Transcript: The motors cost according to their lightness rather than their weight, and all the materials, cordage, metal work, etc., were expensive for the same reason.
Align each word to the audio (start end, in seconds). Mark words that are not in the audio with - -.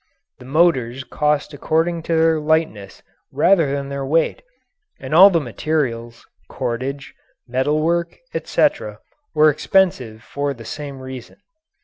The 0.39 0.45
motors 0.45 1.03
cost 1.03 1.53
according 1.53 2.01
to 2.09 2.15
their 2.15 2.39
lightness 2.39 3.03
rather 3.31 3.71
than 3.71 3.89
their 3.89 4.03
weight, 4.03 4.41
and 4.99 5.13
all 5.13 5.29
the 5.29 5.39
materials, 5.39 6.25
cordage, 6.49 7.13
metal 7.47 7.79
work, 7.83 8.17
etc., 8.33 8.97
were 9.35 9.51
expensive 9.51 10.23
for 10.23 10.55
the 10.55 10.65
same 10.65 11.01
reason. 11.01 11.37